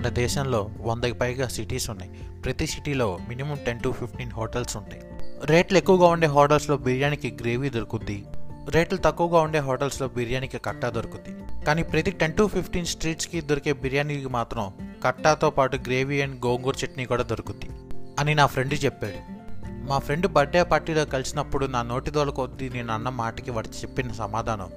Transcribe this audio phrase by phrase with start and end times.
[0.00, 2.10] మన దేశంలో వందకి పైగా సిటీస్ ఉన్నాయి.
[2.44, 5.02] ప్రతి సిటీలో minimum ten to fifteen hotels ఉంటాయి.
[5.44, 8.24] రేట్లు ఎక్కువగా ఉండే హోటల్స్లో బిర్యానీకి గ్రేవీ దొరుకుద్ది.
[8.68, 11.64] రేట్లు తక్కువగా ఉండే హోటల్స్లో బిర్యానీకి కట్టా దొరుకుద్ది.
[11.64, 14.72] కానీ ప్రతి టెన్ టు ఫిఫ్టీన్ స్ట్రీట్స్కి దొరికే బిర్యానీకి మాత్రం
[15.04, 17.70] కట్టాతో పాటు గ్రేవీ అండ్ గోంగూర చట్నీ కూడా దొరుకుద్ది
[18.18, 19.40] అని నా ఫ్రెండ్ చెప్పాడు.
[19.88, 24.70] మా ఫ్రెండ్ బర్త్డే పార్టీలో కలిసినప్పుడు నా నోటిదోల కొద్దీ నేను అన్న మాటకి వాడు చెప్పిన సమాధానం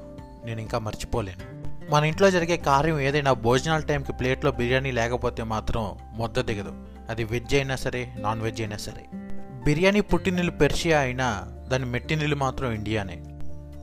[0.46, 1.53] నేను ఇంకా మర్చిపోలేను.
[1.90, 6.74] మన ఇంట్లో జరిగే కార్యం ఏదైనా భోజనాల టైంకి ప్లేట్లో బిర్యానీ లేకపోతే మాత్రం ముద్ద దిగదు.
[7.10, 9.18] అది వెజ్ అయినా సరే నాన్ వెజ్ అయినా సరే.
[9.66, 13.24] బిర్యానీ పుట్టినీళ్ళు పెర్షియా అయినా దాని మెట్టినిల్లు మాత్రం ఇండియానే.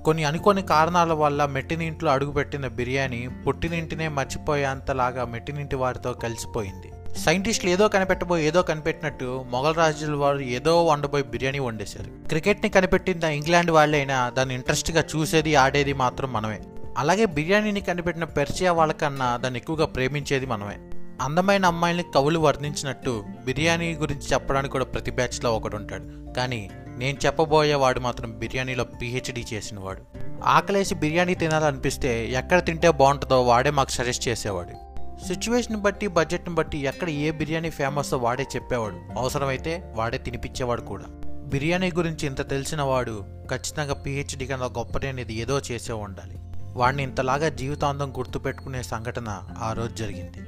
[0.04, 7.18] కొన్ని అనుకోని కారణాల వల్ల మెట్టినింట్లో అడుగుపెట్టిన బిర్యానీ పుట్టినింటినే మర్చిపోయేంతలాగా మెట్టినింటి వారితో కలిసిపోయింది.
[7.18, 12.28] సైంటిస్టులు ఏదో కనిపెట్టబోయి ఏదో కనిపెట్టినట్టు మొఘల్ రాజుల వారు ఏదో వండబోయి బిర్యానీ వండేశారు.
[12.28, 16.60] క్రికెట్ని కనిపెట్టిన ఇంగ్లాండ్ వాళ్ళైనా దాన్ని ఇంట్రెస్ట్గా చూసేది ఆడేది మాత్రం మనమే.
[16.98, 20.78] అలాగే బిర్యానీని కనిపెట్టిన పెర్షియా వాళ్ళకన్నా దాన్ని ఎక్కువగా ప్రేమించేది మనమే.
[21.20, 28.00] అందమైన అమ్మాయిల్ని కవులు వర్ణించినట్టు బిర్యానీ గురించి చెప్పడానికి కూడా ప్రతి బ్యాచ్లో ఒకడు ఉంటాడు కానీ నేను చెప్పబోయేవాడు
[28.00, 30.02] మాత్రం బిర్యానీలో పిహెచ్డి చేసినవాడు.
[30.44, 34.90] ఆకలేసి బిర్యానీ తినాలనిపిస్తే ఎక్కడ తింటే బాగుంటుందో వాడే మాకు సజెస్ట్ చేసేవాడు.
[35.26, 39.18] సిచ్యువేషన్ బట్టి బడ్జెట్ని బట్టి ఎక్కడ ఏ బిర్యానీ ఫేమస్ వాడే చెప్పేవాడు.
[39.18, 41.04] అవసరమైతే వాడే తినిపించేవాడు కూడా.
[41.26, 46.39] బిర్యానీ గురించి ఇంత తెలిసిన వాడు ఖచ్చితంగా పిహెచ్డి కన్నా గొప్పదనేది ఏదో చేసే ఉండాలి.
[46.76, 50.38] వాడిని ఇంతలాగా జీవితాంతం గుర్తుపెట్టుకునే సంఘటన ఆ రోజు జరిగింది.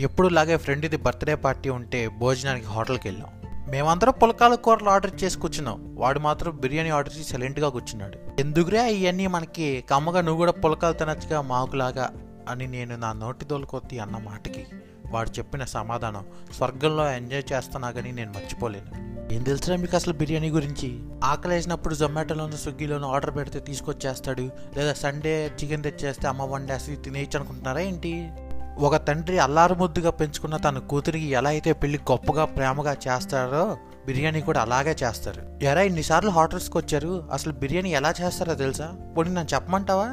[0.00, 3.30] ఎప్పుడులాగే ఫ్రెండ్ది బర్త్డే పార్టీ ఉంటే భోజనానికి హోటల్కి వెళ్ళాం.
[3.70, 5.96] మేమందరం పులకాల కూరలు ఆర్డర్ చేసి కూర్చున్నాం.
[5.98, 8.40] వాడు మాత్రం బిర్యానీ ఆర్డర్ చేసి సైలెంట్గా కూర్చున్నాడు.
[8.40, 9.84] ఎందుకురే ఇవన్నీ మనకి?
[9.90, 12.10] కమ్మగా నువ్వు కూడా పులకాలు తినచ్చుగా మాకులాగా?
[12.48, 14.66] అని నేను నా నోటి దోలుకొత్తి అన్న మాటకి
[15.10, 19.15] వాడు చెప్పిన సమాధానం స్వర్గంలో ఎంజాయ్ చేస్తున్నా కానీ నేను మర్చిపోలేను.
[19.32, 21.00] ఏం తెలుసురా మీకు అసలు బిర్యానీ గురించి?
[21.24, 24.50] ఆకలి వేసినప్పుడు జొమాటోలోనూ స్విగ్గీలోనూ ఆర్డర్ పెడితే తీసుకొచ్చేస్తాడు.
[24.76, 28.30] లేదా సండే చికెన్ తెచ్చేస్తే అమ్మ వండేసి తినేయచ్చు అనుకుంటున్నారా ఏంటి?
[28.78, 34.60] ఒక తండ్రి అల్లారు ముద్దుగా పెంచుకున్న తన కూతురికి ఎలా అయితే పెళ్ళి గొప్పగా ప్రేమగా చేస్తారో బిర్యానీ కూడా
[34.60, 35.64] అలాగే చేస్తారు.
[35.64, 37.28] ఎరా ఇన్నిసార్లు హోటల్స్కి వచ్చారు.
[37.32, 38.94] అసలు బిర్యానీ ఎలా చేస్తారో తెలుసా?
[39.16, 40.08] పోనీ నన్ను చెప్పమంటావా?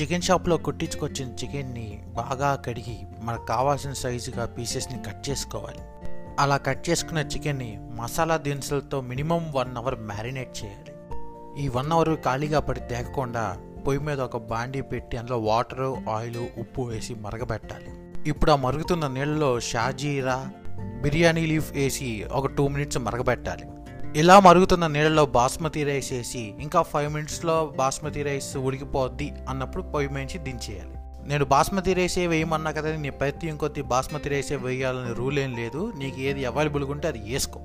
[0.00, 5.78] చికెన్ షాప్లో కుట్టించుకొచ్చిన చికెన్ని బాగా కడిగి మనకు కావాల్సిన సైజుగా పీసెస్ని కట్ చేసుకోవాలి.
[6.38, 10.92] అలా కట్ చేసుకున్న చికెన్ని మసాలా దినుసులతో మినిమం వన్ అవర్ మ్యారినేట్ చేయాలి.
[11.62, 13.56] ఈ వన్ అవర్ ఖాళీగా పడి తేగకుండా
[13.86, 18.20] పొయ్యి మీద ఒక బాండీ పెట్టి అందులో వాటర్ ఆయిల్ ఉప్పు వేసి మరగబెట్టాలి.
[18.28, 20.50] ఇప్పుడు ఆ మరుగుతున్న నీళ్ళలో షాజీరా
[21.02, 23.64] బిర్యానీ లీఫ్ వేసి ఒక టూ మినిట్స్ మరగబెట్టాలి.
[24.18, 30.38] ఇలా మరుగుతున్న నీళ్ళలో బాస్మతి రైస్ వేసి ఇంకా ఫైవ్ మినిట్స్లో బాస్మతి రైస్ ఉడికిపోద్ది అన్నప్పుడు పొయ్యి మించి
[30.38, 30.94] దించేయాలి.
[31.26, 35.92] నేను బాస్మతి రైసే వేయమన్నా కదా నీ ప్రతి ఇంకొద్ది బాస్మతి రైసే వేయాలని రూల్ ఏం లేదు.
[35.98, 37.60] నీకు ఏది అవైలబుల్గా ఉంటే అది వేసుకో.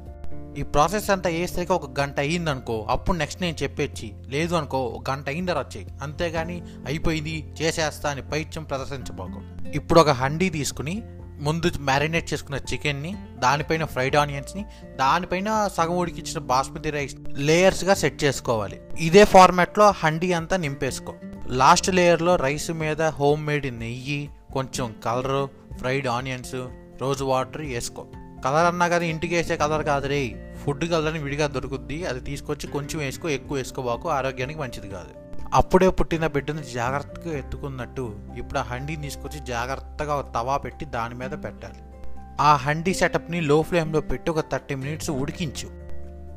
[0.58, 5.10] ఈ ప్రాసెస్ అంతా వేసాక ఒక గంట అయ్యింది అనుకో అప్పుడు నెక్స్ట్ నేను చెప్పేచ్చి లేదు అనుకో ఒక
[5.10, 9.42] గంట అయిన తర్వాత చేయి అంతేగాని అయిపోయింది చేసేస్తా అని పైత్యం ప్రదర్శించబోకు.
[9.76, 11.04] ఇప్పుడు ఒక హండీ తీసుకుని
[11.40, 14.66] ముందు మ్యారినేట్ చేసుకున్న చికెన్ని దానిపైన ఫ్రైడ్ ఆనియన్స్ని
[14.96, 18.82] దానిపైన సగం ఉడికించిన బాస్మతి రైస్ లేయర్స్గా సెట్ చేసుకోవాలి.
[19.00, 21.14] ఇదే ఫార్మాట్లో హండీ అంతా నింపేసుకో.
[21.52, 26.68] లాస్ట్ లేయర్లో రైస్ మీద హోమ్ మేడ్ నెయ్యి కొంచెం colour fried onions
[27.02, 28.06] rose water వేసుకో
[28.46, 30.54] కలర్ అన్నా కానీ ఇంటికి వేసే కలర్ కాదురే.
[30.66, 32.06] ఫుడ్ కలర్ అని విడిగా దొరుకుద్ది.
[32.06, 34.10] అది తీసుకొచ్చి కొంచెం వేసుకో ఎక్కువ వేసుకోబాకు.
[34.10, 35.40] ఆరోగ్యానికి మంచిది కాదు.
[35.54, 41.32] అప్పుడే పుట్టిన బిడ్డను జాగ్రత్తగా ఎత్తుకున్నట్టు ఇప్పుడు ఆ హండీని తీసుకొచ్చి జాగ్రత్తగా ఒక తవా పెట్టి దాని మీద
[41.32, 42.10] పెట్టాలి.
[42.42, 45.89] ఆ హండీ సెటప్ని లో ఫ్లేమ్లో పెట్టి ఒక థర్టీ మినిట్స్ ఉడికించు.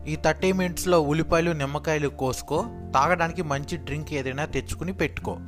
[0.08, 2.62] ఈ థర్టీ మినిట్స్లో ఉల్లిపాయలు నిమ్మకాయలు కోసుకో.
[2.94, 5.38] తాగడానికి మంచి డ్రింక్ ఏదైనా తెచ్చుకుని పెట్టుకో.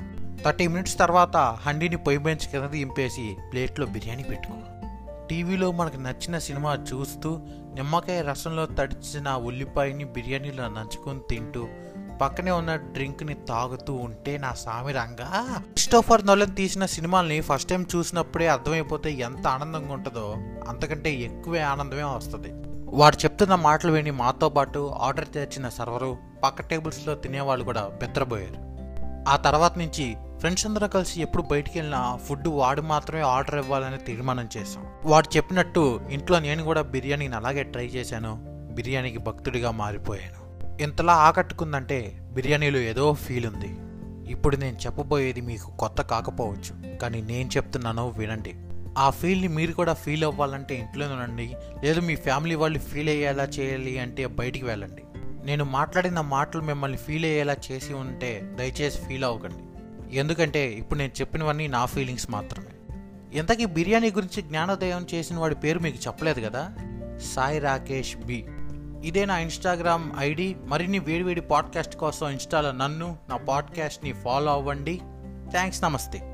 [0.45, 4.55] థర్టీ మినిట్స్ తర్వాత హండీని పొయ్యి బెంచ్ కింద దింపేసి ప్లేట్లో బిర్యానీ పెట్టుకో.
[5.31, 7.41] టీవీలో మనకు నచ్చిన సినిమా చూస్తూ
[7.75, 11.69] నిమ్మకాయ రసంలో తడిచిన ఉల్లిపాయని బిర్యానీలో నంచుకొని తింటూ
[12.21, 15.57] పక్కనే ఉన్న డ్రింక్ని తాగుతూ ఉంటే నా సామి రంగా.
[15.59, 20.37] క్రిస్టోఫర్ నోలన్ తీసిన సినిమాల్ని ఫస్ట్ టైం చూసినప్పుడే అర్థమైపోతే ఎంత ఆనందంగా ఉంటుందో
[20.69, 22.74] అంతకంటే ఎక్కువే ఆనందమే వస్తుంది.
[22.95, 28.55] వాడు చెప్తున్న మాటలు విని మాతో పాటు ఆర్డర్ తెచ్చిన సర్వరు పక్క టేబుల్స్లో తినేవాళ్ళు కూడా బెత్తరబోయారు.
[29.29, 34.49] ఆ తర్వాత నుంచి ఫ్రెండ్స్ అందరూ కలిసి ఎప్పుడు బయటికి వెళ్ళినా ఫుడ్ వాడు మాత్రమే ఆర్డర్ ఇవ్వాలని తీర్మానం
[34.57, 34.87] చేశాం.
[35.05, 38.39] వాడు చెప్పినట్టు ఇంట్లో నేను కూడా బిర్యానీని అలాగే ట్రై చేశాను.
[38.75, 40.45] బిర్యానీకి భక్తుడిగా మారిపోయాను.
[40.83, 43.77] ఇంతలా ఆకట్టుకుందంటే బిర్యానీలో ఏదో ఫీల్ ఉంది.
[44.33, 46.99] ఇప్పుడు నేను చెప్పబోయేది మీకు కొత్త కాకపోవచ్చు.
[46.99, 48.55] కానీ నేను చెప్తున్నాను వినండి.
[48.99, 51.55] ఆ ఫీల్ని మీరు కూడా ఫీల్ అవ్వాలంటే ఇంట్లోనే ఉండండి.
[51.85, 55.03] లేదు మీ ఫ్యామిలీ వాళ్ళు ఫీల్ అయ్యేలా చేయాలి అంటే బయటికి వెళ్ళండి.
[55.45, 59.65] నేను మాట్లాడిన మాటలు మిమ్మల్ని ఫీల్ అయ్యేలా చేసి ఉంటే దయచేసి ఫీల్ అవ్వకండి.
[60.17, 62.97] ఎందుకంటే ఇప్పుడు నేను చెప్పినవన్నీ నా ఫీలింగ్స్ మాత్రమే.
[63.39, 66.75] ఇంతకీ బిర్యానీ గురించి జ్ఞానోదయం చేసిన వాడి పేరు మీకు చెప్పలేదు కదా?
[67.35, 68.45] సాయి రాకేష్ బి.
[69.05, 70.57] ఇదే నా ఇన్స్టాగ్రామ్ ఐడి.
[70.65, 75.01] మరిన్ని వేడివేడి పాడ్కాస్ట్ కోసం ఇన్స్టాలో నన్ను నా పాడ్కాస్ట్ని ఫాలో అవ్వండి.
[75.51, 76.31] థ్యాంక్స్ నమస్తే.